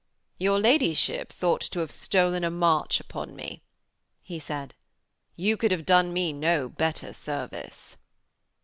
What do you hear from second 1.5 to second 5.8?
to have stolen a march upon me,' he said. 'You could